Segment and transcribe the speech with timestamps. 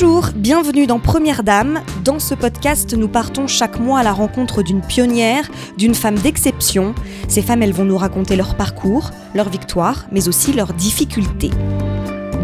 [0.00, 1.82] Bonjour, bienvenue dans Première Dame.
[2.04, 6.94] Dans ce podcast, nous partons chaque mois à la rencontre d'une pionnière, d'une femme d'exception.
[7.26, 11.50] Ces femmes, elles vont nous raconter leur parcours, leurs victoires, mais aussi leurs difficultés.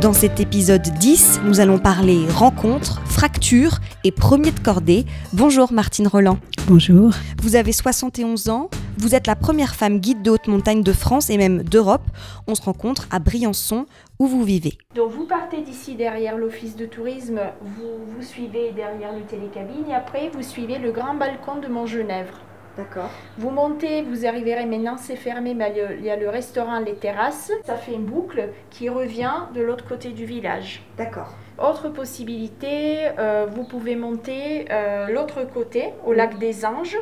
[0.05, 5.07] Dans cet épisode 10, nous allons parler rencontres, fractures et premier de cordée.
[5.33, 6.37] Bonjour Martine Roland.
[6.69, 7.13] Bonjour.
[7.41, 8.69] Vous avez 71 ans,
[8.99, 12.07] vous êtes la première femme guide de haute montagne de France et même d'Europe.
[12.47, 13.87] On se rencontre à Briançon,
[14.19, 14.77] où vous vivez.
[14.95, 19.95] Donc vous partez d'ici derrière l'office de tourisme, vous, vous suivez derrière le télécabine et
[19.95, 22.43] après vous suivez le grand balcon de Montgenèvre.
[22.77, 23.11] D'accord.
[23.39, 27.53] Vous montez, vous arriverez, maintenant c'est fermé, mais il y a le restaurant, les terrasses.
[27.65, 30.83] Ça fait une boucle qui revient de l'autre côté du village.
[30.97, 31.35] D'accord.
[31.63, 36.99] Autre possibilité, euh, vous pouvez monter euh, l'autre côté, au lac des Anges.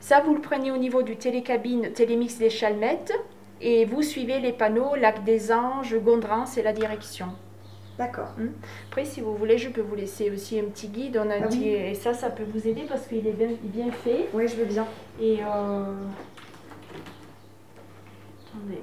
[0.00, 3.12] Ça, vous le prenez au niveau du télécabine Télémix des Chalmettes
[3.60, 7.28] et vous suivez les panneaux Lac des Anges, Gondrin, c'est la direction.
[7.98, 8.32] D'accord.
[8.38, 8.48] Hmm.
[8.88, 11.20] Après, si vous voulez, je peux vous laisser aussi un petit guide.
[11.24, 11.68] On a Ah oui.
[11.68, 14.28] Et ça, ça peut vous aider parce qu'il est bien, bien fait.
[14.32, 14.84] Oui, je veux bien.
[15.20, 15.94] Et, euh,
[18.48, 18.80] attendez.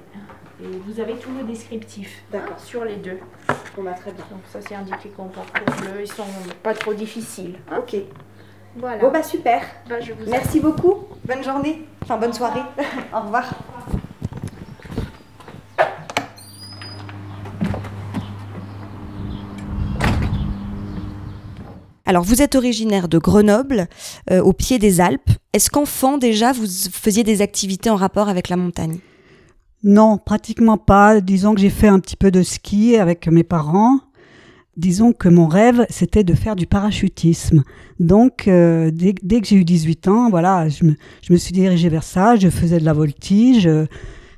[0.62, 2.58] Et vous avez tout le descriptif hein, D'accord.
[2.60, 3.18] sur les deux.
[3.76, 4.24] Bon, bah, très bien.
[4.30, 6.00] Donc ça, c'est indiqué qu'en parcours bleu.
[6.00, 6.24] Ils sont
[6.62, 7.56] pas trop difficiles.
[7.70, 7.78] hein.
[7.80, 7.96] Ok.
[8.76, 8.98] Voilà.
[8.98, 9.60] Bon, bah, super.
[9.88, 11.06] Bah, je vous Merci beaucoup.
[11.26, 11.82] Bonne journée.
[12.02, 12.62] Enfin, bonne soirée.
[13.14, 13.50] Au revoir.
[22.12, 23.88] Alors, vous êtes originaire de Grenoble,
[24.30, 25.30] euh, au pied des Alpes.
[25.54, 28.98] Est-ce qu'enfant, déjà, vous faisiez des activités en rapport avec la montagne?
[29.82, 31.22] Non, pratiquement pas.
[31.22, 33.98] Disons que j'ai fait un petit peu de ski avec mes parents.
[34.76, 37.62] Disons que mon rêve, c'était de faire du parachutisme.
[37.98, 40.96] Donc, euh, dès, dès que j'ai eu 18 ans, voilà, je me,
[41.26, 42.36] je me suis dirigée vers ça.
[42.36, 43.66] Je faisais de la voltige.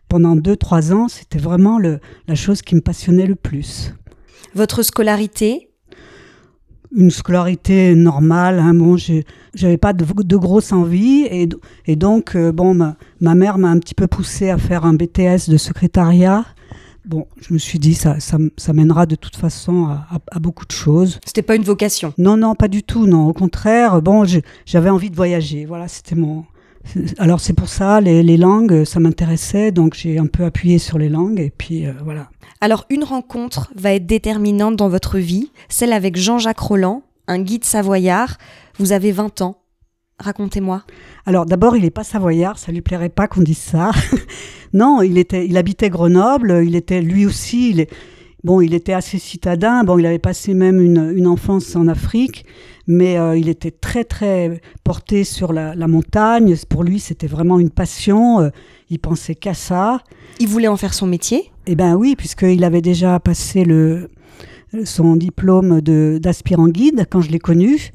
[0.09, 1.99] Pendant 2-3 ans, c'était vraiment le,
[2.29, 3.93] la chose qui me passionnait le plus.
[4.55, 5.74] Votre scolarité?
[6.97, 8.97] Une scolarité normale, hein, bon,
[9.55, 11.27] j'avais pas de, de grosses envies.
[11.31, 11.49] Et,
[11.87, 14.94] et donc, euh, bon, ma, ma mère m'a un petit peu poussé à faire un
[14.94, 16.44] BTS de secrétariat.
[17.05, 18.38] Bon, je me suis dit, ça, ça,
[18.72, 21.19] mènera de toute façon à, à- à beaucoup de choses.
[21.27, 22.15] C'était pas une vocation?
[22.16, 23.26] Non, non, pas du tout, non.
[23.26, 24.25] Au contraire, bon,
[24.65, 25.66] j'avais envie de voyager.
[25.66, 26.44] Voilà, c'était mon.
[27.19, 29.72] Alors, c'est pour ça, les, les langues, ça m'intéressait.
[29.72, 31.41] Donc, j'ai un peu appuyé sur les langues.
[31.41, 32.28] Et puis, euh, voilà.
[32.61, 37.65] Alors, une rencontre va être déterminante dans votre vie, celle avec Jean-Jacques Roland, un guide
[37.65, 38.39] savoyard.
[38.78, 39.59] Vous avez 20 ans.
[40.19, 40.84] Racontez-moi.
[41.27, 43.91] Alors d'abord, il n'est pas savoyard, ça lui plairait pas qu'on dise ça.
[44.73, 47.91] non, il était, il habitait Grenoble, il était lui aussi, il est,
[48.44, 49.82] bon, il était assez citadin.
[49.84, 52.44] Bon, il avait passé même une, une enfance en Afrique,
[52.87, 56.55] mais euh, il était très très porté sur la, la montagne.
[56.69, 58.41] Pour lui, c'était vraiment une passion.
[58.41, 58.50] euh,
[58.91, 60.00] il pensait qu'à ça.
[60.41, 61.50] Il voulait en faire son métier?
[61.66, 64.10] Eh ben oui, puisqu'il avait déjà passé le,
[64.84, 67.91] son diplôme de- d'aspirant guide quand je l'ai connu.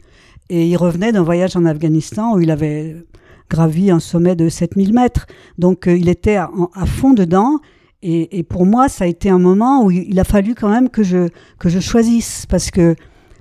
[0.49, 2.95] Et il revenait d'un voyage en Afghanistan où il avait
[3.51, 5.27] gravi un sommet de 7000 mètres.
[5.59, 7.59] Donc euh, il était à, à fond dedans.
[8.01, 11.03] Et, pour moi, ça a été un moment où il, a fallu quand même que
[11.03, 11.27] je,
[11.57, 12.45] que je choisisse.
[12.45, 12.95] Parce que,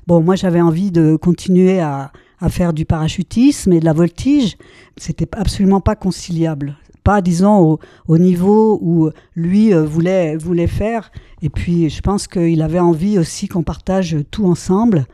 [0.07, 2.11] bon, moi j'avais envie de continuer à,
[2.41, 4.57] à faire du parachutisme et de la voltige.
[4.97, 6.77] C'était absolument pas conciliable.
[7.05, 11.13] Pas, disons, au, au niveau où lui euh, voulait, voulait faire.
[11.41, 15.07] Et puis, je pense qu'il avait envie aussi qu'on partage tout ensemble.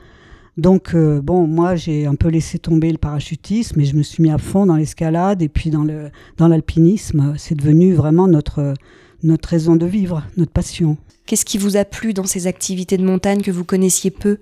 [0.57, 4.23] Donc, euh, bon, moi, j'ai un peu laissé tomber le parachutisme et je me suis
[4.23, 7.35] mis à fond dans l'escalade et puis dans le dans l'alpinisme.
[7.37, 8.75] C'est devenu vraiment notre,
[9.25, 10.97] notre raison de vivre, notre passion.
[11.27, 14.39] Qu'est-ce qui vous a plu dans ces activités de montagne que vous connaissiez peu?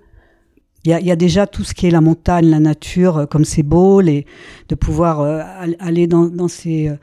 [0.85, 3.19] Il y, a, il y a déjà tout ce qui est la montagne, la nature,
[3.19, 4.27] euh, comme c'est beau, les,
[4.69, 6.97] de pouvoir euh, al- aller dans, dans, ces, euh,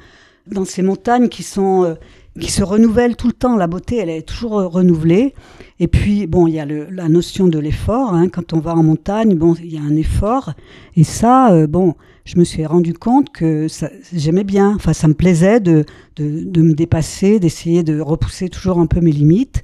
[0.48, 1.94] dans ces montagnes qui, sont, euh,
[2.42, 3.56] qui se renouvellent tout le temps.
[3.56, 5.34] La beauté, elle est toujours renouvelée.
[5.80, 8.14] Et puis, bon, il y a le, la notion de l'effort.
[8.14, 8.28] hein.
[8.28, 10.52] Quand on va en montagne, bon, il y a un effort.
[10.98, 11.96] Et ça, euh, bon,
[12.30, 13.66] je me suis rendu compte que
[14.14, 14.76] j'aimais bien.
[14.76, 15.84] Enfin, ça me plaisait de,
[16.16, 19.64] de, me dépasser, d'essayer de repousser toujours un peu mes limites.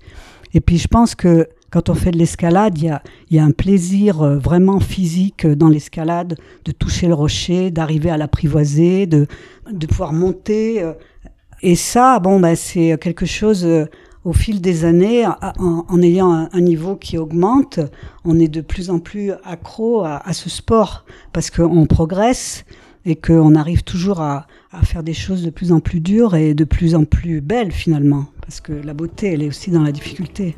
[0.55, 2.85] Et puis, je pense que quand on fait de l'escalade, il
[3.29, 7.69] y y a un plaisir euh, vraiment physique euh, dans l'escalade, de toucher le rocher,
[7.69, 9.27] d'arriver à l'apprivoiser, de,
[9.71, 10.81] de pouvoir monter.
[10.81, 10.93] euh.
[11.61, 13.67] Et ça, bon, ben, c'est quelque chose,
[14.25, 15.25] au fil des années,
[15.59, 17.79] en, ayant un, niveau qui augmente,
[18.25, 22.65] on est de plus en plus accro à, ce sport, parce qu'on progresse
[23.05, 24.47] et qu'on arrive toujours à
[24.83, 28.25] faire des choses de plus en plus dures et de plus en plus belles finalement,
[28.41, 30.55] parce que la beauté, elle est aussi dans la difficulté.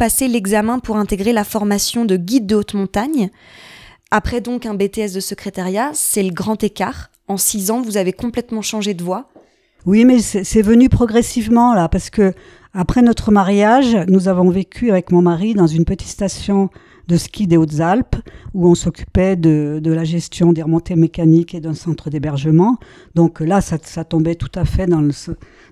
[0.00, 3.28] Vous passez l'examen pour intégrer la formation de guide de haute montagne.
[4.10, 7.10] Après donc un BTS de secrétariat, c'est le grand écart.
[7.28, 9.28] En six ans, vous avez complètement changé de voie.
[9.84, 12.32] Oui, mais c'est venu progressivement là, parce que
[12.72, 16.70] après notre mariage, nous avons vécu avec mon mari dans une petite station
[17.08, 18.16] de ski des Hautes-Alpes,
[18.54, 22.78] où on s'occupait de, la gestion des remontées mécaniques et d'un centre d'hébergement.
[23.14, 25.10] Donc là, ça, tombait tout à fait dans le,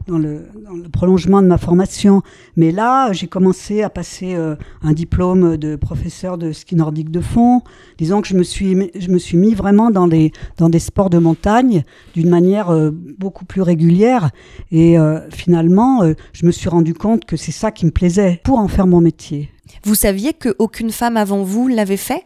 [0.07, 0.45] dans, le,
[0.93, 2.23] prolongement de ma formation.
[2.57, 7.21] Mais là, j'ai commencé à passer euh, un diplôme de professeur de ski nordique de
[7.21, 7.63] fond.
[7.99, 11.11] Disons que je me suis, je me suis mis vraiment dans des, dans des sports
[11.11, 11.83] de montagne
[12.15, 14.31] d'une manière euh, beaucoup plus régulière.
[14.71, 16.03] Et euh, finalement,
[16.33, 19.01] je me suis rendu compte que c'est ça qui me plaisait pour en faire mon
[19.01, 19.51] métier.
[19.85, 22.25] Vous saviez qu'aucune femme avant vous l'avait fait?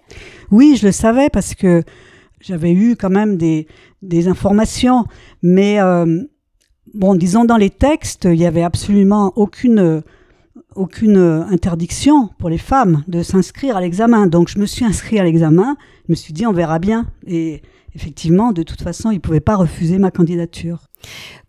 [0.51, 1.83] Oui, je le savais parce que
[2.41, 3.67] j'avais eu quand même des,
[4.03, 5.05] des informations.
[5.43, 6.23] Mais euh,
[6.95, 10.03] bon, disons dans les textes, il n'y avait absolument aucune,
[10.75, 11.19] aucune
[11.51, 14.27] interdiction pour les femmes de s'inscrire à l'examen.
[14.27, 17.07] Donc je me suis inscrit à l'examen, je me suis dit on verra bien.
[17.27, 17.63] Et
[17.95, 20.89] effectivement, de toute façon, ils ne pouvaient pas refuser ma candidature.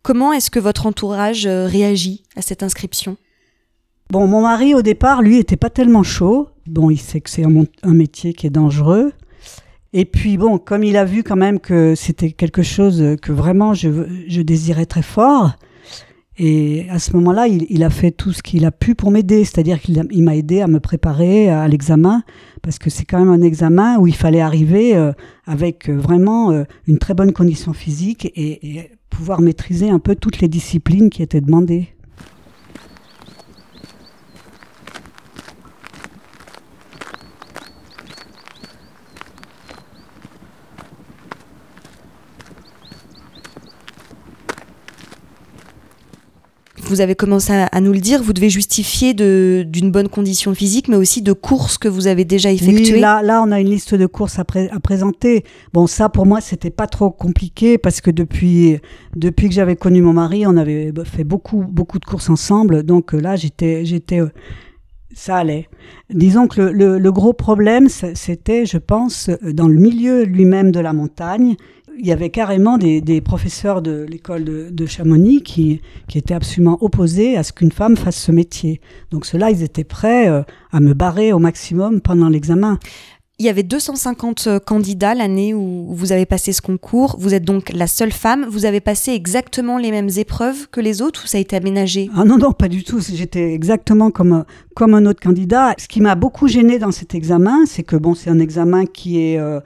[0.02, 3.18] Comment est-ce que votre entourage euh, réagit à cette inscription?
[4.14, 6.50] Bon, mon mari, au départ, lui, était pas tellement chaud.
[6.68, 9.12] Bon, il sait que c'est un, métier qui est dangereux.
[9.92, 13.74] Et puis, bon, comme il a vu quand même que c'était quelque chose que vraiment
[13.74, 15.54] je, désirais très fort,
[16.38, 19.82] et à ce moment-là, il, a fait tout ce qu'il a pu pour m'aider, c'est-à-dire
[19.82, 22.22] qu'il m'a aidé à me préparer à l'examen,
[22.62, 25.12] parce que c'est quand même un examen où il fallait arriver euh,
[25.48, 30.40] avec euh, vraiment euh, une très bonne condition physique et pouvoir maîtriser un peu toutes
[30.40, 31.90] les disciplines qui étaient demandées.
[46.86, 50.96] Vous avez commencé à, nous le dire, vous devez justifier d'une bonne condition physique, mais
[50.96, 52.96] aussi de courses que vous avez déjà effectuées.
[52.96, 55.44] Oui, là, là, on a une liste de courses à, à présenter.
[55.74, 58.78] Bon, ça, pour moi, c'était pas trop compliqué parce que depuis,
[59.16, 62.84] depuis que j'avais connu mon mari, on avait fait beaucoup, beaucoup de courses ensemble.
[62.84, 64.30] Donc euh, là, j'étais, j'étais, euh,
[65.14, 65.70] ça allait.
[66.10, 70.94] Disons que le, le gros problème, c'était, je pense, dans le milieu lui-même de la
[70.94, 71.56] montagne
[72.00, 77.38] il y avait carrément des, professeurs de l'école de, Chamonix qui, qui étaient absolument opposés
[77.38, 78.82] à ce qu'une femme fasse ce métier.
[79.12, 82.80] Donc ceux-là, ils étaient prêts euh, à me barrer au maximum pendant l'examen.
[83.40, 87.16] Il y avait 250 euh, candidats l'année où vous avez passé ce concours.
[87.20, 88.46] Vous êtes donc la seule femme.
[88.48, 92.10] Vous avez passé exactement les mêmes épreuves que les autres ou ça a été aménagé?
[92.16, 93.00] Ah non, non, pas du tout.
[93.02, 95.74] J'étais exactement comme, comme un autre candidat.
[95.80, 99.20] Ce qui m'a beaucoup gêné dans cet examen, c'est que bon, c'est un examen qui
[99.20, 99.40] est...
[99.40, 99.60] Euh,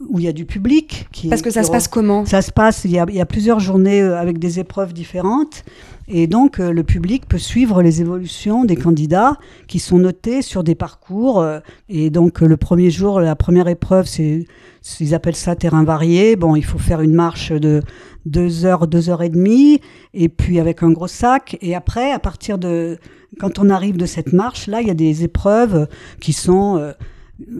[0.00, 1.08] où il y a du public.
[1.10, 2.26] Qui, Parce que ça se passe comment?
[2.26, 4.92] Ça se passe, il y, a, il y, a, plusieurs journées euh, avec des épreuves
[4.92, 5.64] différentes.
[6.08, 10.62] Et donc, euh, le public peut suivre les évolutions des candidats qui sont notés sur
[10.62, 11.40] des parcours.
[11.40, 14.44] Euh, et donc, le premier jour, la première épreuve, c'est,
[15.00, 16.36] ils appellent ça terrain varié.
[16.36, 17.82] Bon, il faut faire une marche de
[18.26, 19.80] deux heures, deux heures et demie,
[20.12, 21.56] et puis avec un gros sac.
[21.62, 22.98] Et après, à partir de,
[23.40, 25.88] quand on arrive de cette marche, là, il y a des épreuves
[26.20, 26.92] qui sont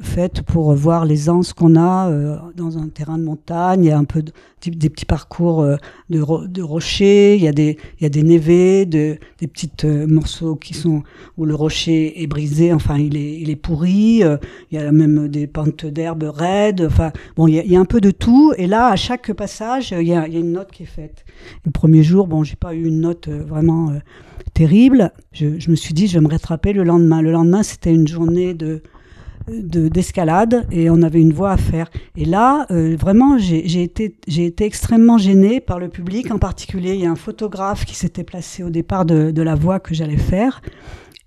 [0.00, 3.85] faite pour voir les anses qu'on a euh, dans un terrain de montagne.
[3.85, 4.33] Il y a un peu de,
[4.64, 5.76] des petits parcours euh,
[6.09, 10.56] de, de, rochers, il y a des, il des névés, de, des petits euh, morceaux
[10.56, 11.02] qui sont
[11.37, 14.23] où le rocher est brisé, enfin il est, pourri.
[14.23, 14.38] il
[14.73, 16.83] y a même des pentes d'herbe raides.
[16.87, 18.52] Enfin bon, il y, a, un peu de tout.
[18.56, 21.25] Et là, à chaque passage, il y a, une note qui est faite.
[21.64, 23.92] Le premier jour, bon, j'ai pas eu une note vraiment
[24.54, 25.12] terrible.
[25.33, 27.21] Je me suis dit, je vais me rattraper le lendemain.
[27.21, 28.83] Le lendemain, c'était une journée de
[29.49, 31.88] d'escalade et on avait une voie à faire.
[32.17, 36.31] Et là, euh, vraiment, j'ai été, été extrêmement gênée par le public.
[36.31, 39.55] En particulier, il y a un photographe qui s'était placé au départ de, de la
[39.55, 40.61] voie que j'allais faire.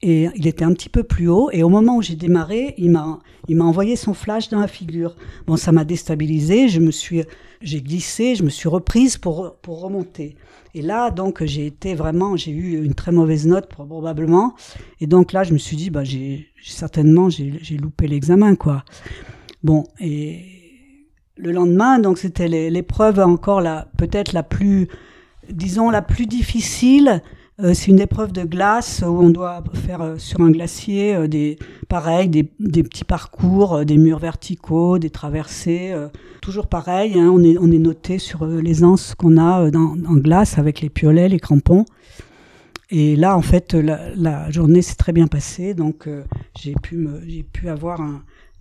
[0.01, 1.49] Et il était un petit peu plus haut.
[1.51, 4.67] Et au moment où j'ai démarré, il m'a, il m'a envoyé son flash dans la
[4.67, 5.15] figure.
[5.45, 6.69] Bon, ça m'a déstabilisé.
[6.69, 7.23] Je me suis,
[7.61, 10.35] j'ai glissé, je me suis reprise pour, pour remonter.
[10.73, 14.53] Et là, donc, j'ai été vraiment, j'ai eu une très mauvaise note probablement.
[15.01, 18.85] Et donc là, je me suis dit, bah, j'ai certainement, j'ai loupé l'examen, quoi.
[19.63, 20.45] Bon, et
[21.35, 24.87] le lendemain, donc c'était l'épreuve encore la peut-être la plus,
[25.49, 27.21] disons la plus difficile
[27.73, 31.57] c'est une épreuve de glace où on doit faire euh, sur un glacier euh, des,
[31.89, 35.93] pareil, des, petits parcours, des murs verticaux, des traversées.
[36.41, 40.81] toujours pareil, hein, on, est, noté sur les anses qu'on a dans, en glace avec
[40.81, 41.85] les piolets, les crampons.
[42.91, 46.07] Et là, en fait, la, journée s'est très bien passée, donc
[46.59, 48.01] j'ai pu, me, j'ai pu avoir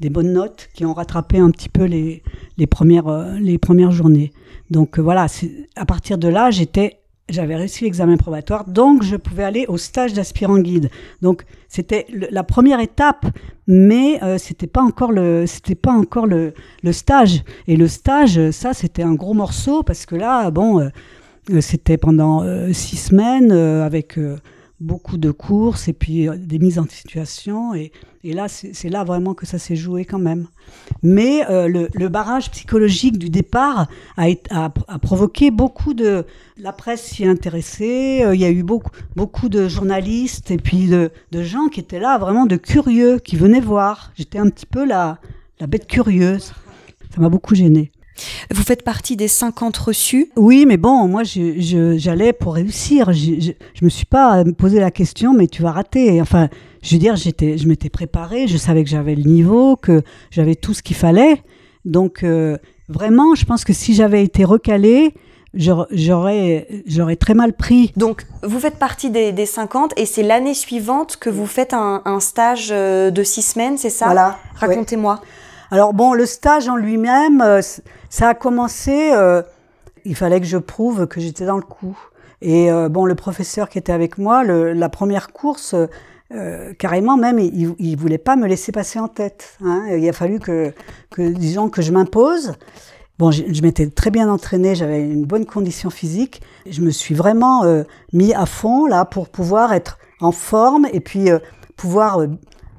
[0.01, 2.23] des bonnes notes qui ont rattrapé un petit peu les,
[2.69, 4.33] premières, les premières journées.
[4.71, 5.27] Donc voilà,
[5.77, 10.13] à partir de là, j'étais j'avais réussi l'examen probatoire, donc je pouvais aller au stage
[10.13, 10.91] d'aspirant guide.
[11.23, 13.27] Donc c'était la première étape,
[13.67, 17.43] mais euh, c'était pas encore le c'était pas encore le, le, stage.
[17.67, 22.45] Et le stage, ça c'était un gros morceau parce que là, bon, euh, c'était pendant
[22.73, 24.19] six semaines avec
[24.81, 27.75] beaucoup de courses et puis des mises en situation.
[27.75, 27.93] Et,
[28.25, 30.47] et là, c'est là vraiment que ça s'est joué quand même.
[31.03, 36.25] Mais le, le, barrage psychologique du départ a, a, provoqué beaucoup de
[36.59, 38.25] la presse s'y intéressait.
[38.25, 42.01] Euh, il y a eu beaucoup, beaucoup de journalistes et puis de, gens qui étaient
[42.01, 44.13] là, vraiment de curieux, qui venaient voir.
[44.17, 45.19] J'étais un petit peu la,
[45.61, 46.53] la bête curieuse.
[47.15, 47.91] Ça m'a beaucoup gênée.
[48.51, 53.13] Vous faites partie des 50 reçus Oui, mais bon, moi, j'allais pour réussir.
[53.13, 56.21] Je ne me suis pas posé la question, mais tu vas rater.
[56.21, 56.49] Enfin,
[56.83, 60.75] je veux dire, je m'étais préparée, je savais que j'avais le niveau, que j'avais tout
[60.75, 61.43] ce qu'il fallait.
[61.85, 62.59] Donc, euh,
[62.89, 65.15] vraiment, je pense que si j'avais été recalée,
[65.55, 67.93] j'aurais, j'aurais très mal pris.
[67.97, 72.69] Donc, vous faites partie des, 50 et c'est l'année suivante que vous faites un, stage
[72.71, 74.07] euh, de six semaines, c'est ça?
[74.07, 74.39] Voilà.
[74.57, 75.21] Racontez-moi.
[75.71, 77.61] Alors, bon, le stage en lui-même, euh,
[78.11, 79.43] ça a commencé, euh,
[80.05, 81.99] il fallait que je prouve que j'étais dans le coup.
[82.41, 85.75] Et bon, le professeur qui était avec moi, la première course,
[86.79, 89.57] carrément même, il, il voulait pas me laisser passer en tête.
[89.65, 89.87] Hein.
[89.91, 90.73] Il a fallu que,
[91.11, 92.53] que disons, que je m'impose.
[93.19, 96.41] Bon, je, m'étais très bien entraînée, j'avais une bonne condition physique.
[96.71, 101.01] Je me suis vraiment euh, mis à fond là pour pouvoir être en forme et
[101.01, 101.41] puis euh,
[101.77, 102.29] pouvoir euh,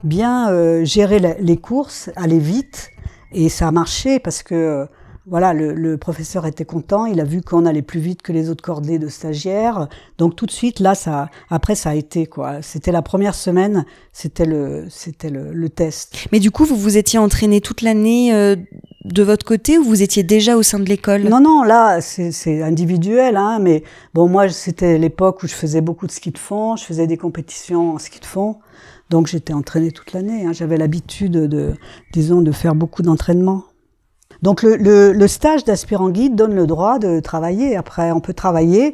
[0.05, 2.89] bien gérer les courses, aller vite.
[3.33, 4.87] Et ça a marché parce que
[5.29, 8.63] voilà, le, professeur était content, il a vu qu'on allait plus vite que les autres
[8.63, 9.87] cordées de stagiaires.
[10.17, 12.61] Donc tout de suite, là, ça, après, ça a été quoi.
[12.61, 16.15] C'était la première semaine, c'était le, c'était le, test.
[16.31, 18.55] Mais du coup, vous vous étiez entraîné toute l'année euh,
[19.05, 21.23] de votre côté ou vous étiez déjà au sein de l'école?
[21.23, 23.83] Non, non, là, c'est individuel, hein, mais
[24.13, 27.17] bon, moi, c'était l'époque où je faisais beaucoup de ski de fond, je faisais des
[27.17, 28.57] compétitions en ski de fond.
[29.09, 30.45] Donc j'étais entraînée toute l'année.
[30.45, 30.53] Hein.
[30.53, 31.73] J'avais l'habitude de,
[32.13, 33.63] disons, de faire beaucoup d'entraînement.
[34.41, 37.75] Donc le, stage d'aspirant guide donne le droit de travailler.
[37.75, 38.93] Après, on peut travailler.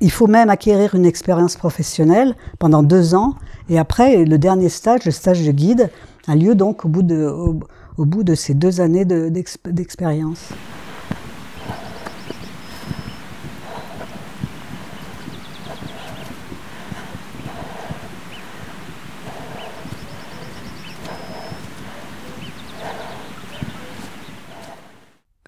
[0.00, 3.34] Il faut même acquérir une expérience professionnelle pendant deux ans.
[3.68, 5.90] Et après, le dernier stage, le stage de guide,
[6.26, 7.02] a lieu donc au, bout
[8.24, 10.48] de ces deux années d'expérience.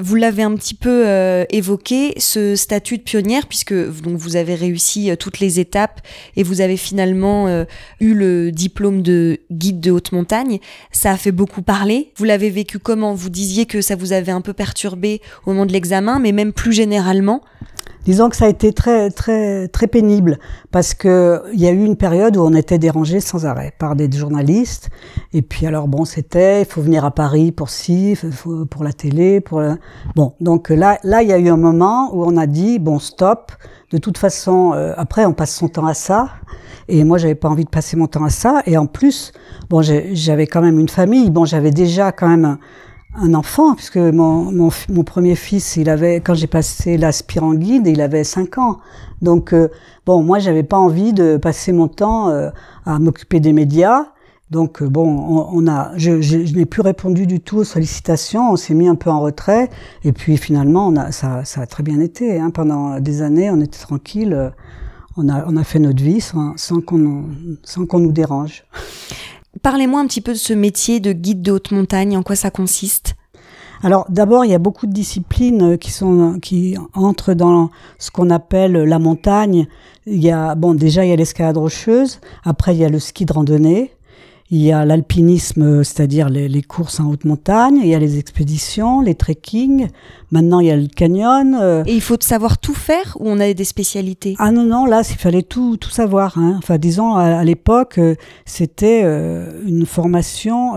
[0.06, 5.11] Vous l'avez un petit peu euh, évoqué, ce statut de pionnière, puisque vous avez réussi
[5.11, 6.02] euh, toutes les étapes
[6.37, 7.64] et vous avez finalement euh,
[8.00, 10.58] eu le diplôme de guide de haute montagne.
[10.92, 12.12] Ça a fait beaucoup parler.
[12.16, 13.14] Vous l'avez vécu comment?
[13.14, 16.52] Vous disiez que ça vous avait un peu perturbé au moment de l'examen, mais même
[16.52, 17.40] plus généralement
[18.05, 20.38] Disons que ça a été très très très pénible
[20.71, 23.97] parce que il y a eu une période où on était dérangé sans arrêt par
[23.97, 24.91] des journalistes.
[25.33, 28.14] Et puis alors bon c'était il faut venir à Paris pour ci
[28.71, 29.62] pour la télé pour
[30.14, 32.99] bon donc là là il y a eu un moment où on a dit bon
[32.99, 33.53] stop.
[33.91, 36.29] De toute façon euh, après on passe son temps à ça.
[36.88, 38.62] Et moi j'avais pas envie de passer mon temps à ça.
[38.67, 39.33] Et en plus
[39.71, 41.31] bon j'avais quand même une famille.
[41.31, 42.59] Bon j'avais déjà quand même un
[43.35, 48.00] enfant, puisque mon, mon, mon, premier fils, il avait, quand j'ai passé l'aspirant guide, il
[48.00, 48.78] avait 5 ans.
[49.23, 49.68] Donc, euh,
[50.06, 52.50] bon, moi, j'avais pas envie de passer mon temps euh,
[52.85, 54.06] à m'occuper des médias.
[54.50, 58.56] Donc, euh, bon, on, a, je, je, n'ai plus répondu du tout aux sollicitations, on
[58.56, 59.71] s'est mis un peu en retrait,
[60.04, 62.38] et puis finalement, on a, ça, ça a très bien été.
[62.38, 62.50] Hein.
[62.50, 64.52] Pendant des années, on était tranquille,
[65.16, 67.25] on a, on a fait notre vie sans, sans qu'on
[67.62, 68.64] sans qu'on nous dérange.
[69.62, 72.50] Parlez-moi un petit peu de ce métier de guide de haute montagne, en quoi ça
[72.50, 73.14] consiste?
[73.82, 78.30] Alors d'abord, il y a beaucoup de disciplines qui sont qui entrent dans ce qu'on
[78.30, 79.66] appelle la montagne.
[80.06, 82.99] Il y a bon déjà il y a l'escalade rocheuse, après il y a le
[82.99, 83.92] ski de randonnée,
[84.50, 89.00] il y a l'alpinisme, c'est-à-dire les, courses en haute montagne, il y a les expéditions,
[89.00, 89.88] les trekking,
[90.32, 91.56] maintenant il y a le canyon.
[91.60, 91.82] Euh.
[91.86, 94.36] Et il faut savoir tout faire ou on a des spécialités?
[94.38, 96.36] Ah non, non, là, il fallait tout, tout savoir.
[96.36, 96.56] Hein.
[96.58, 100.74] Enfin, disons, à, l'époque, euh, c'était euh, une formation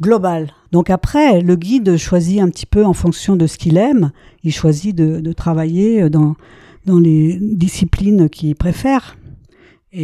[0.00, 0.52] globale.
[0.72, 4.10] Donc après, le guide choisit un petit peu en fonction de ce qu'il aime,
[4.42, 6.34] il choisit de, de travailler dans,
[6.86, 9.16] dans les disciplines qu'il préfère.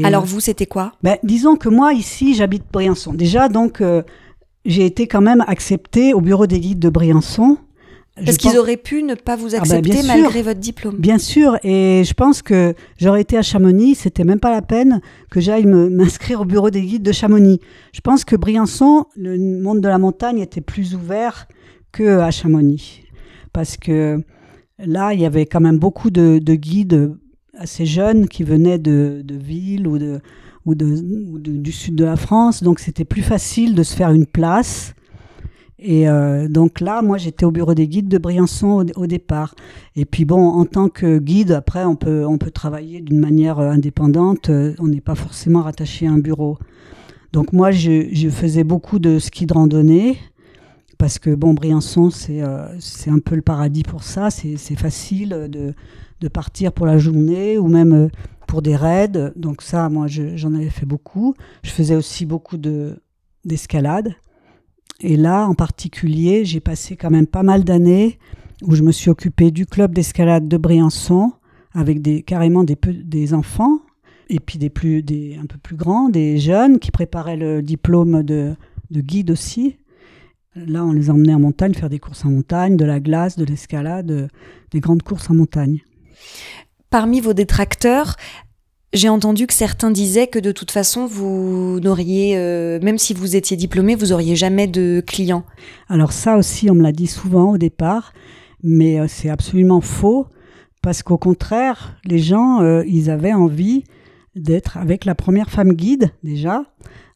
[0.05, 0.93] Alors vous, c'était quoi?
[1.03, 3.13] Ben, Disons que moi, ici, j'habite Briançon.
[3.13, 4.03] Déjà, donc, euh,
[4.65, 7.59] j'ai été quand même acceptée au bureau des guides de Briançon.
[8.25, 10.97] Parce qu'ils auraient pu ne pas vous ah ben, accepter malgré votre diplôme.
[10.99, 15.01] Bien sûr, et je pense que j'aurais été à Chamonix, c'était même pas la peine
[15.31, 17.59] que j'aille m'inscrire au bureau des guides de Chamonix.
[17.95, 21.49] Je pense que Briançon, le monde de la montagne était plus ouvert
[21.91, 23.03] que à Chamonix,
[23.55, 24.23] parce que
[24.79, 27.17] là, il y avait quand même beaucoup de, de guides
[27.57, 30.21] assez jeunes qui venaient de, de villes ou, de,
[30.65, 34.27] ou, de, du sud de la France, donc c'était plus facile de se faire une
[34.27, 34.95] place.
[35.85, 39.57] Et euh, donc là, moi, j'étais au bureau des guides de Briançon au, départ.
[39.97, 43.59] Et puis bon, en tant que guide, après, on peut, on peut travailler d'une manière
[43.59, 44.49] euh, indépendante.
[44.49, 46.57] euh, On n'est pas forcément rattaché à un bureau.
[47.33, 50.19] Donc moi, je, faisais beaucoup de ski de randonnée
[50.99, 54.31] parce que bon, Briançon, c'est un peu le paradis pour ça.
[54.31, 55.75] C'est facile de,
[56.23, 58.09] de partir pour la journée ou même euh,
[58.47, 59.33] pour des raids.
[59.37, 61.35] Donc ça, moi, je- j'en avais fait beaucoup.
[61.63, 62.97] Je faisais aussi beaucoup de
[63.45, 64.15] d'escalade.
[65.01, 68.19] Et là, en particulier, j'ai passé quand même pas mal d'années
[68.63, 71.33] où je me suis occupée du club d'escalade de Briançon
[71.73, 73.81] avec des, carrément des, des enfants
[74.29, 78.23] et puis des, plus, des un peu plus grands, des jeunes qui préparaient le diplôme
[78.23, 78.55] de,
[78.93, 79.77] de guide aussi.
[80.55, 83.45] Là, on les emmenait en montagne faire des courses en montagne, de la glace, de
[83.45, 84.29] l'escalade, euh,
[84.71, 85.81] des grandes courses en montagne.
[86.91, 88.17] Parmi vos détracteurs,
[88.93, 93.37] j'ai entendu que certains disaient que de toute façon, vous n'auriez, euh, même si vous
[93.37, 95.45] étiez diplômé, vous auriez jamais de clients.
[95.89, 98.13] Alors ça aussi, on me l'a dit souvent au départ,
[98.63, 100.27] mais euh, c'est absolument faux,
[100.83, 103.85] parce qu'au contraire, les gens, euh, ils avaient envie
[104.37, 106.65] d'être avec la première femme guide déjà.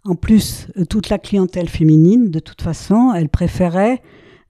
[0.05, 4.01] En plus, toute la clientèle féminine, de toute façon, elle préférait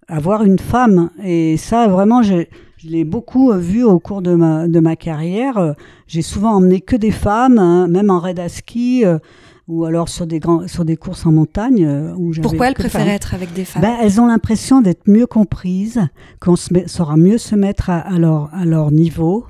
[0.07, 1.11] avoir une femme.
[1.25, 2.45] Et ça, vraiment, je,
[2.77, 5.57] je l'ai beaucoup euh, vu au cours de ma, de ma carrière.
[5.59, 5.73] Euh,
[6.07, 9.19] J'ai souvent emmené que des femmes, hein, même en raid à ski, euh,
[9.67, 11.89] ou alors sur des, grands, sur des courses en montagne.
[12.17, 13.83] où Pourquoi elles préféraient être avec des femmes?
[13.83, 16.01] Ben, elles ont l'impression d'être mieux comprises,
[16.39, 19.47] qu'on saura mieux se mettre à, à leur, à leur niveau,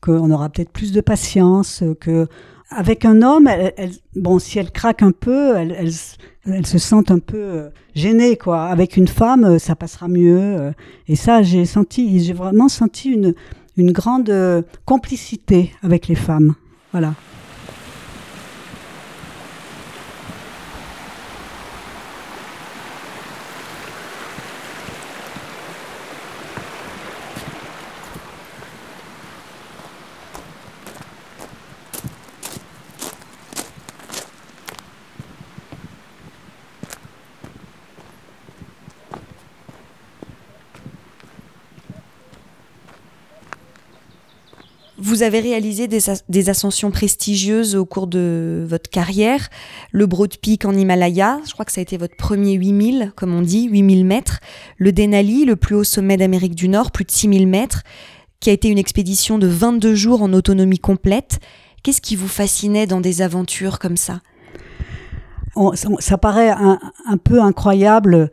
[0.00, 2.28] qu'on aura peut-être plus de patience, que
[2.70, 5.92] avec un homme, elles- elles- bon, si elles craquent un peu, elles, elles,
[6.54, 8.64] elles se sentent un peu euh, gênées, quoi.
[8.66, 10.38] Avec une femme, euh, ça passera mieux.
[10.38, 10.72] euh.
[11.08, 13.34] Et ça, j'ai senti, j'ai vraiment senti une,
[13.76, 16.54] une grande complicité avec les femmes.
[16.92, 17.14] Voilà.
[45.18, 49.48] Vous avez réalisé des, as- des ascensions prestigieuses au cours de votre carrière.
[49.90, 53.34] Le Broad Peak en Himalaya, je crois que ça a été votre premier 8000, comme
[53.34, 54.38] on dit, 8000 mètres.
[54.76, 57.82] Le Denali, le plus haut sommet d'Amérique du Nord, plus de 6000 mètres,
[58.38, 61.40] qui a été une expédition de 22 jours en autonomie complète.
[61.82, 64.20] Qu'est-ce qui vous fascinait dans des aventures comme ça,
[65.98, 66.78] ça paraît un,
[67.08, 68.30] un peu incroyable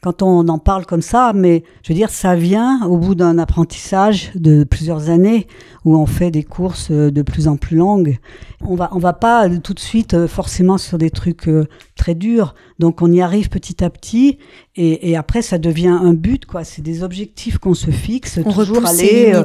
[0.00, 3.36] quand on en parle comme ça, mais je veux dire, ça vient au bout d'un
[3.36, 5.48] apprentissage de plusieurs années
[5.88, 8.18] où on fait des courses euh, de plus en plus longues.
[8.60, 12.14] On va, on va pas tout de suite euh, forcément sur des trucs euh, très
[12.14, 14.38] durs, donc on y arrive petit à petit,
[14.76, 16.64] et, et après ça devient un but, quoi.
[16.64, 19.32] C'est des objectifs qu'on se fixe, On toujours aller.
[19.34, 19.44] euh.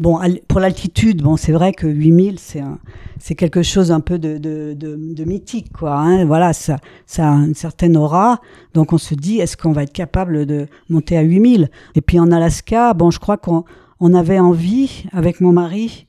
[0.00, 2.78] Bon, pour l'altitude, bon, c'est vrai que 8000, c'est un,
[3.20, 5.96] c'est quelque chose un peu de, de, de, de mythique, quoi.
[5.98, 6.24] Hein.
[6.24, 8.40] Voilà, ça, ça a une certaine aura.
[8.74, 12.18] Donc, on se dit, est-ce qu'on va être capable de monter à 8000 Et puis,
[12.18, 13.64] en Alaska, bon, je crois qu'on
[14.00, 16.06] on avait envie, avec mon mari,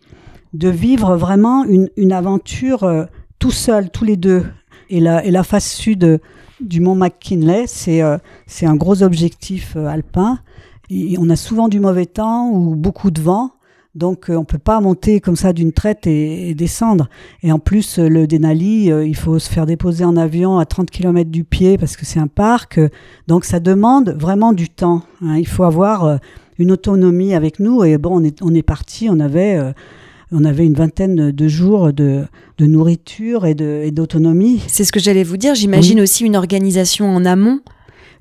[0.54, 3.06] de vivre vraiment une, une aventure euh,
[3.40, 4.46] tout seul, tous les deux.
[4.90, 6.22] Et la, et la face sud
[6.62, 8.18] du mont McKinley, c'est euh,
[8.62, 10.40] un gros objectif euh, alpin.
[10.90, 13.52] Et on a souvent du mauvais temps ou beaucoup de vent.
[13.96, 17.10] Donc euh, on peut pas monter comme ça d'une traite et, descendre.
[17.44, 20.66] Et en plus, euh, le Denali, euh, il faut se faire déposer en avion à
[20.66, 22.78] 30 km du pied parce que c'est un parc.
[22.78, 22.90] euh,
[23.28, 25.02] donc ça demande vraiment du temps.
[25.22, 25.38] hein.
[25.38, 26.18] Il faut avoir euh,
[26.58, 27.84] une autonomie avec nous.
[27.84, 29.72] Et bon, on est, on est parti, on avait, euh,
[30.32, 32.26] on avait une vingtaine de jours de,
[32.58, 33.56] de nourriture et
[33.92, 34.62] d'autonomie.
[34.68, 35.56] C'est ce que j'allais vous dire.
[35.56, 37.60] J'imagine aussi une organisation en amont.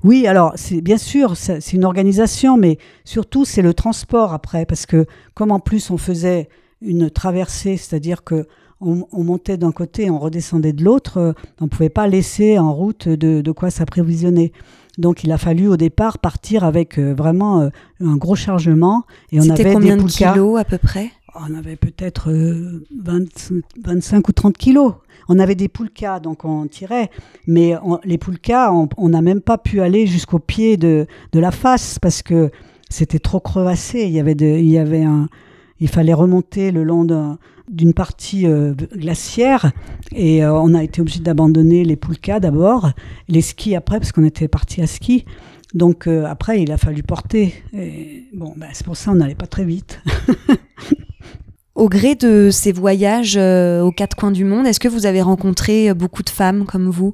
[0.03, 4.85] Oui, alors c'est bien sûr, c'est une organisation, mais surtout c'est le transport après, parce
[4.85, 6.47] que comme en plus on faisait
[6.81, 8.45] une traversée, c'est-à-dire que
[8.81, 12.59] on, on montait d'un côté, on redescendait de l'autre, euh, on ne pouvait pas laisser
[12.59, 14.51] en route de, de quoi s'approvisionner.
[14.97, 17.69] Donc il a fallu au départ partir avec euh, vraiment euh,
[18.03, 21.11] un gros chargement et on avait combien des de kilos à peu près?
[21.37, 23.51] On avait peut-être euh, 20
[23.83, 24.93] 25 ou 30 kilos.
[25.27, 27.09] On avait des poulkas, donc on tirait.
[27.45, 31.39] Mais on- les poulkas, on on n'a même pas pu aller jusqu'au pied de, de
[31.39, 32.51] la face parce que
[32.89, 34.03] c'était trop crevassé.
[34.03, 35.27] Il y avait, de, il y avait un,
[35.79, 37.37] il fallait remonter le long d'un-
[37.69, 39.71] d'une partie euh, glaciaire
[40.13, 42.91] et euh, on a été obligé d'abandonner les poulkas d'abord,
[43.27, 45.25] les skis après parce qu'on était parti à ski.
[45.73, 47.53] Donc euh, après, il a fallu porter.
[47.73, 49.99] Et bon, ben, c'est pour ça on n'allait pas très vite.
[51.75, 55.93] Au gré de ces voyages aux quatre coins du monde, est-ce que vous avez rencontré
[55.93, 57.13] beaucoup de femmes comme vous?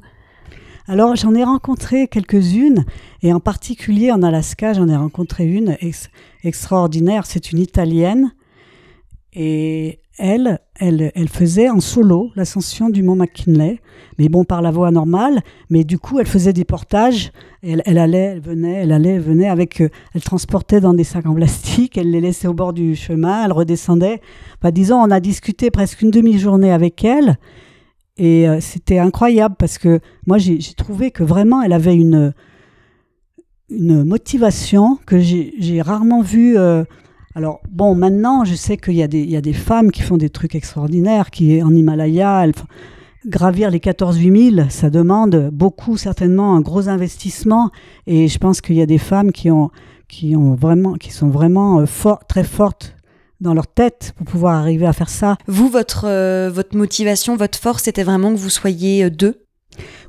[0.88, 2.86] Alors j'en ai rencontré quelques-unes,
[3.24, 5.78] et en particulier en Alaska, j'en ai rencontré une
[6.43, 8.34] extraordinaire, c'est une Italienne,
[9.34, 13.80] et elle, elle, elle faisait en solo l'ascension du mont McKinley,
[14.20, 17.32] mais bon, par la voie normale, mais du coup, elle faisait des portages,
[17.63, 21.06] elle, elle allait, elle venait, elle allait, elle venait avec, euh, elle transportait dans des
[21.06, 24.22] sacs en plastique, elle les laissait au bord du chemin, elle redescendait.
[24.60, 27.38] Enfin, disons, on a discuté presque une demi-journée avec elle,
[28.17, 32.34] et euh, c'était incroyable parce que moi, j'ai trouvé que vraiment, elle avait une,
[33.70, 36.58] une motivation que j'ai rarement vue.
[36.58, 36.84] Euh,
[37.34, 40.54] alors, bon, maintenant, je sais qu'il y, y, a des femmes qui font des trucs
[40.54, 42.54] extraordinaires, qui, en Himalaya, elles,
[43.26, 47.70] gravir les 14 8000, ça demande beaucoup, certainement, un gros investissement.
[48.08, 49.70] Et je pense qu'il y a des femmes qui, ont,
[50.08, 52.96] qui, ont vraiment, qui sont vraiment euh, très fortes
[53.39, 55.38] dans leur tête pour pouvoir arriver à faire ça.
[55.48, 59.46] Vous, votre, euh, votre motivation, votre force, c'était vraiment que vous soyez euh, deux?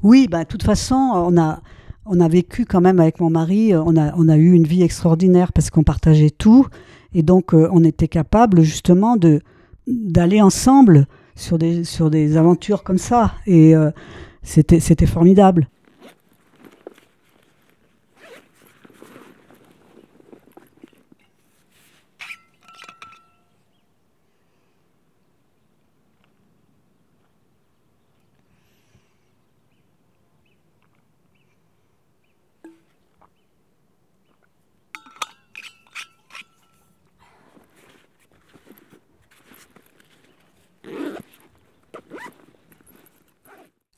[0.02, 1.60] Oui, bah, de toute façon, on a,
[2.04, 4.82] on a vécu quand même avec mon mari, on a, on a eu une vie
[4.82, 6.66] extraordinaire parce qu'on partageait tout.
[7.14, 9.40] Et donc, on était capable justement de
[9.86, 13.32] d'aller ensemble sur des, sur des aventures comme ça.
[13.46, 13.90] Et euh,
[14.42, 15.68] c'était formidable.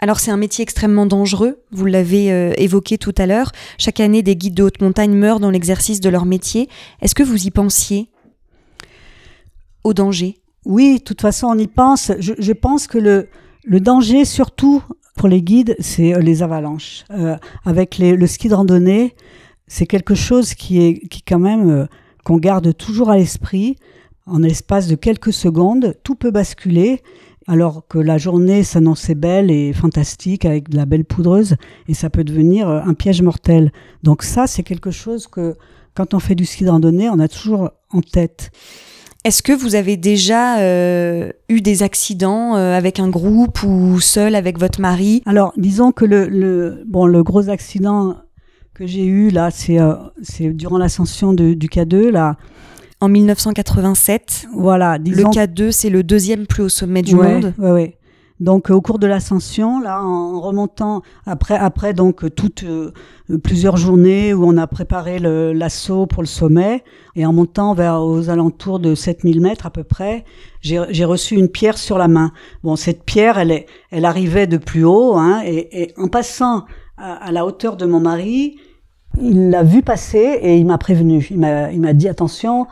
[0.05, 3.53] Alors c'est un métier extrêmement dangereux, vous l'avez euh, évoqué tout à l'heure.
[3.79, 6.69] Chaque année, des guides de haute montagne meurent dans l'exercice de leur métier.
[7.01, 8.11] Est-ce que vous y pensiez
[9.83, 10.37] au danger?
[10.67, 12.13] Oui, de toute façon, on y pense.
[12.19, 14.83] Je, pense que le, danger, surtout
[15.17, 17.07] pour les guides, c'est euh, les avalanches.
[17.11, 19.15] Euh, avec le ski de randonnée,
[19.69, 21.89] c'est quelque chose qui est qui quand même
[22.25, 23.77] qu'on garde toujours à l'esprit.
[24.27, 27.03] En l'espace de quelques secondes, tout peut basculer
[27.47, 31.57] alors que la journée s'annonçait belle et fantastique avec de la belle poudreuse,
[31.89, 33.73] et ça peut devenir euh, un piège mortel.
[34.03, 35.57] Donc ça, c'est quelque chose que,
[35.95, 38.51] quand on fait du ski de randonnée, on a toujours en tête.
[39.25, 44.35] Est-ce que vous avez déjà euh, eu des accidents euh, avec un groupe ou seul
[44.35, 45.23] avec votre mari?
[45.25, 48.17] Alors, disons que le, bon, le gros accident
[48.75, 49.79] que j'ai eu là, c'est
[50.53, 52.37] durant l'ascension du K2 là
[53.01, 54.47] en 1987.
[54.55, 55.29] Voilà, disons...
[55.29, 57.55] Le K2, c'est le deuxième plus haut sommet du monde.
[57.59, 57.95] Oui, oui.
[58.41, 62.93] Donc au cours de l'ascension, là, en remontant après, après donc toutes euh,
[63.43, 66.83] plusieurs journées où on a préparé l'assaut pour le sommet,
[67.15, 70.25] et en montant vers aux alentours de 7000 mètres à peu près,
[70.61, 72.33] j'ai reçu une pierre sur la main.
[72.65, 76.65] Bon, cette pierre, elle, est, elle arrivait de plus haut, hein, et, et, en passant
[76.97, 78.57] à, à, la hauteur de mon mari,
[79.23, 81.29] il l'a vu passer et il m'a prévenu.
[81.31, 82.67] Il m'a dit attention,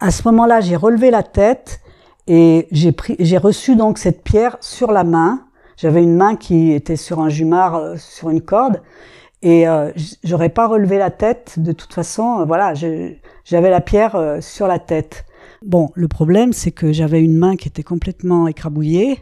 [0.00, 1.80] à ce moment-là, j'ai relevé la tête
[2.26, 5.44] et j'ai pris, j'ai reçu donc cette pierre sur la main.
[5.76, 8.82] J'avais une main qui était sur un jumard, euh, sur une corde,
[9.42, 9.90] et euh,
[10.24, 11.54] j'aurais pas relevé la tête.
[11.58, 15.24] De toute façon, euh, voilà, j'avais la pierre sur la tête.
[15.64, 19.18] Bon, le problème, c'est que j'avais une main qui était complètement écrabouillée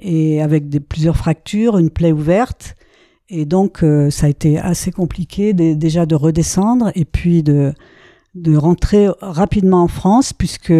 [0.00, 2.76] et avec des, plusieurs fractures, une plaie ouverte.
[3.28, 7.74] Et donc, ça a été assez compliqué déjà de redescendre et puis de,
[8.34, 10.72] de rentrer rapidement en France, puisque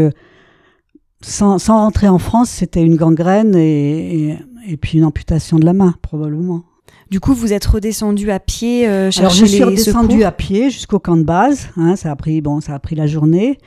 [1.21, 5.73] sans, sans rentrer en France, c'était une gangrène et, et, puis une amputation de la
[5.73, 6.63] main, probablement.
[7.11, 10.71] Du coup, vous êtes redescendu à pied euh, chercher Alors, je suis redescendu à pied
[10.71, 11.71] jusqu'au camp de base.
[11.77, 13.59] Hein, ça a pris bon, ça a pris la journée.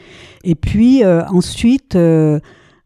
[0.43, 2.39] Et puis euh, ensuite, euh,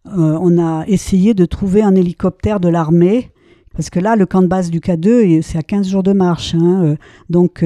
[0.05, 3.31] on a essayé de trouver un hélicoptère de l'armée
[3.75, 6.55] parce que là, le camp de base du K2, c'est à 15 jours de marche.
[6.55, 6.95] Hein,
[7.29, 7.61] donc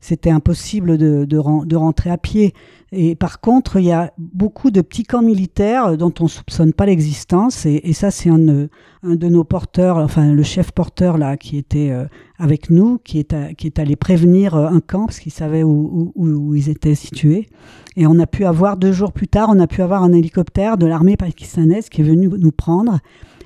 [0.00, 2.54] c'était impossible de, de, rentrer à pied.
[2.92, 6.86] Et par contre, il y a beaucoup de petits camps militaires dont on soupçonne pas
[6.86, 7.66] l'existence.
[7.66, 8.68] Et, ça, c'est un,
[9.02, 12.06] un, de nos porteurs, enfin le chef porteur là, qui était euh,
[12.38, 16.12] avec nous, qui est, qui est allé prévenir euh, un camp parce qu'il savait où,
[16.14, 17.48] où, où, ils étaient situés.
[17.96, 20.78] Et on a pu avoir deux jours plus tard, on a pu avoir un hélicoptère
[20.78, 23.00] de l'armée pakistanaise qui est venu nous prendre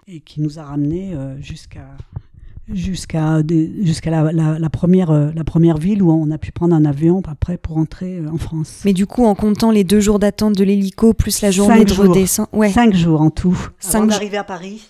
[0.07, 1.97] et qui nous a ramenés euh, jusqu'à
[2.68, 3.42] jusqu'à
[3.83, 7.22] jusqu'à la, la, première euh, la première ville où on a pu prendre un avion
[7.29, 8.83] après pour rentrer euh, en France.
[8.85, 11.92] Mais du coup, en comptant les deux jours d'attente de l'hélico plus la journée de
[11.92, 12.70] redescente, ouais.
[12.70, 13.59] cinq jours en tout.
[13.79, 14.83] Cinq d'arriver à Paris.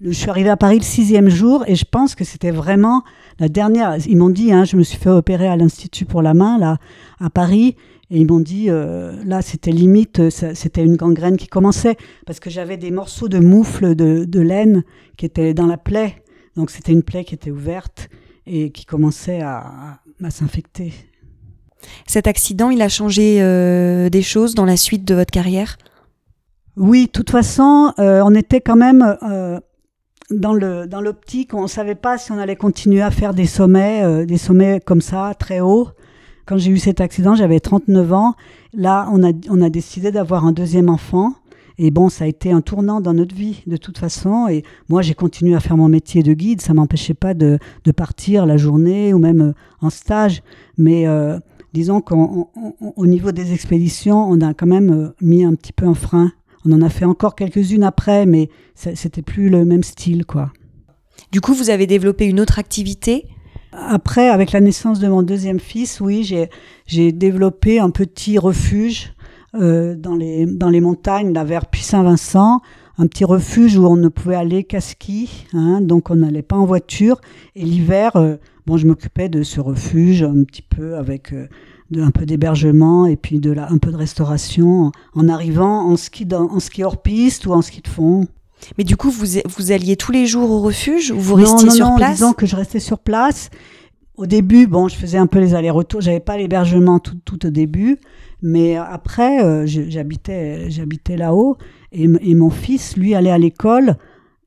[0.00, 3.02] Je suis arrivée à Paris le sixième jour et je pense que c'était vraiment
[3.40, 3.96] la dernière.
[4.06, 6.78] Ils m'ont dit, hein, je me suis fait opérer à l'institut pour la main là
[7.18, 7.74] à Paris
[8.10, 12.48] Et ils m'ont dit, euh, là, c'était limite, c'était une gangrène qui commençait, parce que
[12.48, 14.84] j'avais des morceaux de moufle de, laine
[15.16, 16.22] qui étaient dans la plaie.
[16.58, 18.08] Donc c'était une plaie qui était ouverte
[18.44, 20.92] et qui commençait à, s'infecter.
[22.04, 25.78] Cet accident, il a changé euh, des choses dans la suite de votre carrière?
[26.76, 29.16] Oui, de toute façon, euh, on était quand même
[30.30, 33.46] dans le dans l'optique, on ne savait pas si on allait continuer à faire des
[33.46, 35.90] sommets, des sommets comme ça, très hauts.
[36.44, 38.34] Quand j'ai eu cet accident, j'avais 39 ans.
[38.72, 41.34] Là, on a, on a décidé d'avoir un deuxième enfant.
[41.78, 44.48] Et bon, ça a été un tournant dans notre vie, de toute façon.
[44.48, 46.60] Et moi, j'ai continué à faire mon métier de guide.
[46.60, 50.42] Ça m'empêchait pas de, de, partir la journée ou même euh, en stage.
[50.76, 51.38] Mais euh,
[51.72, 55.94] disons qu'au niveau des expéditions, on a quand même euh, mis un petit peu un
[55.94, 56.32] frein.
[56.64, 60.52] On en a fait encore quelques-unes après, mais c'était plus le même style, quoi.
[61.30, 63.26] Du coup, vous avez développé une autre activité?
[63.72, 66.28] Après, avec la naissance de mon deuxième fils, oui,
[66.86, 69.12] j'ai développé un petit refuge
[69.54, 72.60] euh, dans, les, dans les montagnes, là, vers Puy-Saint-Vincent,
[72.98, 76.56] un petit refuge où on ne pouvait aller qu'à ski, hein, donc on n'allait pas
[76.56, 77.20] en voiture.
[77.56, 81.46] Et l'hiver, euh, bon, je m'occupais de ce refuge un petit peu avec euh,
[81.96, 86.26] un peu d'hébergement et puis de la, un peu de restauration en, arrivant en ski,
[86.32, 88.26] en ski hors piste ou en ski de fond.
[88.76, 91.74] Mais du coup, vous, vous alliez tous les jours au refuge ou vous restiez non,
[91.74, 92.16] sur non, place?
[92.16, 93.50] disons que je restais sur place.
[94.18, 96.00] Au début, bon, je faisais un peu les allers-retours.
[96.00, 97.98] J'avais pas l'hébergement tout, tout, au début,
[98.42, 101.56] mais après, euh, j'habitais, j'habitais là-haut
[101.92, 103.96] et, et, mon fils, lui, allait à l'école.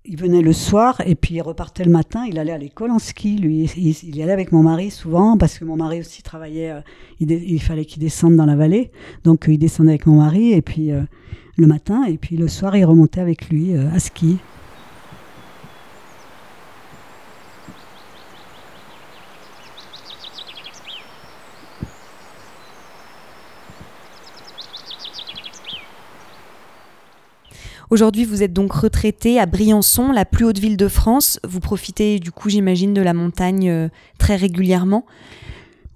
[0.06, 2.26] Il venait le soir et puis il repartait le matin.
[2.28, 3.38] Il allait à l'école en ski.
[3.38, 6.72] Lui, il, y allait avec mon mari souvent parce que mon mari aussi travaillait.
[6.72, 6.82] Euh,
[7.20, 8.92] il, fallait qu'il descende dans la vallée,
[9.24, 10.92] donc il descendait avec mon mari et puis.
[10.92, 11.02] Euh,
[11.58, 14.38] le matin et puis le soir il remontait avec lui euh, à ski.
[27.92, 31.42] Aujourd'hui, vous êtes donc retraité à Briançon, la plus haute ville de France.
[31.46, 35.06] Vous profitez du coup, j'imagine, de la montagne euh, très régulièrement.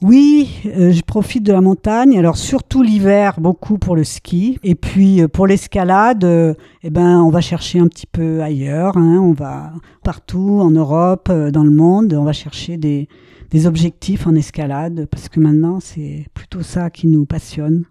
[0.02, 2.20] Oui, euh, je profite de la montagne.
[2.20, 4.60] Alors surtout l'hiver, beaucoup pour le ski.
[4.62, 6.54] Et puis euh, pour l'escalade, euh,
[6.84, 8.98] eh ben on va chercher un petit peu ailleurs.
[8.98, 9.22] Hein.
[9.22, 9.72] On va
[10.04, 12.14] partout en Europe, dans le monde.
[12.14, 13.08] On va chercher des,
[13.52, 17.86] des objectifs en escalade parce que maintenant c'est plutôt ça qui nous passionne.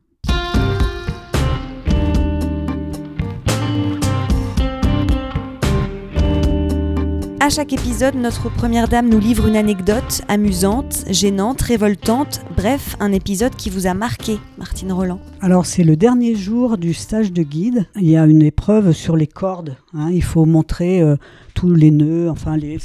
[7.45, 13.13] À chaque épisode, notre première dame nous livre une anecdote amusante, gênante, révoltante, bref, un
[13.13, 15.21] épisode qui vous a marqué, Martine Roland.
[15.43, 17.87] Alors c'est le dernier jour du stage de guide.
[17.97, 19.77] Il y a une épreuve sur les cordes.
[19.93, 20.09] Hein.
[20.11, 21.17] Il faut montrer euh,
[21.53, 22.79] tous les nœuds, enfin les,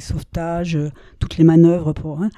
[0.00, 2.20] sauvetages, euh, toutes les manœuvres pour.
[2.20, 2.30] Hein.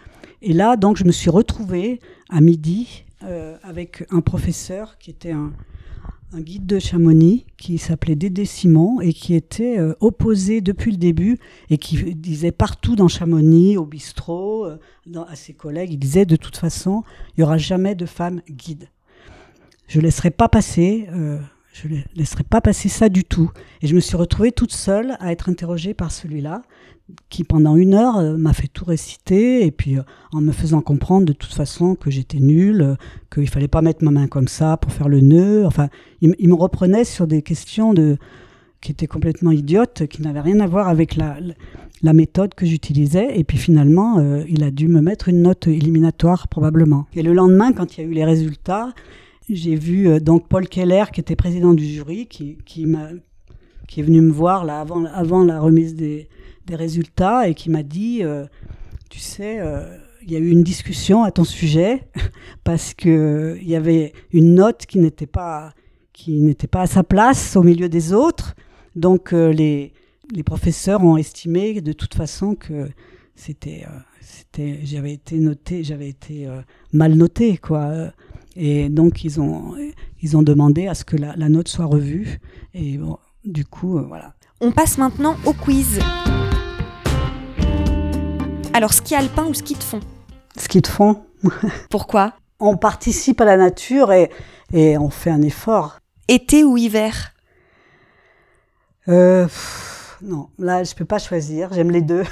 [0.42, 5.32] Et là, donc, je me suis retrouvée à midi euh, avec un professeur qui était
[5.32, 5.52] un,
[6.32, 10.98] un guide de Chamonix qui s'appelait Dédé Simon et qui était euh, opposé depuis le
[10.98, 11.38] début
[11.70, 14.78] et qui disait partout dans Chamonix, au bistrot, euh,
[15.26, 18.88] à ses collègues, il disait de toute façon, il n'y aura jamais de femme guide.
[19.86, 21.38] Je ne laisserai pas passer, euh,
[21.82, 23.50] je laisserai pas passer ça du tout.
[23.82, 26.62] Et je me suis retrouvée toute seule à être interrogée par celui-là
[27.28, 30.80] qui pendant une heure euh, m'a fait tout réciter et puis euh, en me faisant
[30.80, 32.94] comprendre de toute façon que j'étais nulle, euh,
[33.32, 35.64] qu'il fallait pas mettre ma main comme ça pour faire le nœud.
[35.66, 35.88] Enfin,
[36.20, 38.18] il, me reprenait sur des questions de
[38.80, 41.36] qui étaient complètement idiotes, qui n'avaient rien à voir avec la,
[42.02, 43.36] la méthode que j'utilisais.
[43.36, 47.06] Et puis finalement, il a dû me mettre une note éliminatoire probablement.
[47.14, 48.90] Et le lendemain, quand il y a eu les résultats,
[49.48, 52.87] j'ai vu donc Paul Keller, qui était président du jury, qui, qui
[53.88, 56.28] qui est venu me voir là avant, avant la remise des,
[56.68, 58.44] des résultats et qui m'a dit, euh,
[59.11, 62.06] tu sais, euh, il y a eu une discussion à ton sujet
[62.64, 65.72] parce que euh, il y avait une note qui n'était pas
[66.12, 68.56] qui n'était pas à sa place au milieu des autres.
[68.96, 69.92] Donc les,
[70.34, 72.88] les professeurs ont estimé de toute façon que
[73.37, 73.87] c'était
[74.20, 76.48] c'était j'avais été noté j'avais été
[76.92, 78.11] mal noté quoi
[78.59, 79.75] et donc ils ont
[80.21, 82.40] ils ont demandé à ce que la, la note soit revue
[82.75, 86.01] et bon, du coup voilà on passe maintenant au quiz.
[88.73, 90.01] Alors, ski alpin ou ski de fond?
[90.57, 91.23] Ski de fond.
[91.90, 92.33] Pourquoi?
[92.59, 94.31] On participe à la nature et,
[94.73, 95.99] et on fait un effort.
[96.27, 97.35] Été ou hiver?
[99.07, 99.47] Euh,
[100.23, 101.73] Non, là, je ne peux pas choisir.
[101.73, 102.25] J'aime les deux.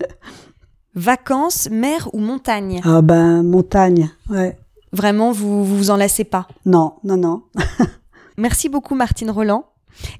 [0.94, 2.80] Vacances, mer ou montagne?
[2.84, 4.56] Ah ben, montagne, ouais.
[4.94, 6.46] Vraiment, vous, vous vous en lassez pas?
[6.66, 7.42] Non, non, non.
[8.38, 9.64] Merci beaucoup Martine Roland.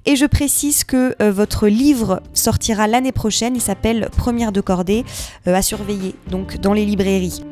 [0.05, 3.55] Et je précise que euh, votre livre sortira l'année prochaine.
[3.55, 5.05] Il s'appelle Première de cordée
[5.47, 7.45] euh, à surveiller, donc dans les librairies.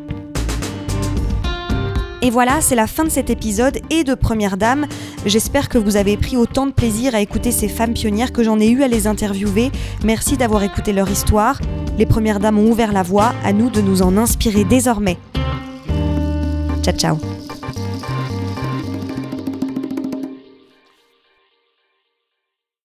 [2.22, 4.86] Et voilà, c'est la fin de cet épisode et de Première Dame.
[5.24, 8.58] J'espère que vous avez pris autant de plaisir à écouter ces femmes pionnières que j'en
[8.58, 9.70] ai eu à les interviewer.
[10.04, 11.60] Merci d'avoir écouté leur histoire.
[11.98, 15.18] Les Premières Dames ont ouvert la voie, à nous de nous en inspirer désormais.
[16.82, 17.41] Ciao, ciao.